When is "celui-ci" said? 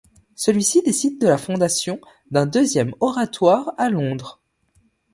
0.33-0.81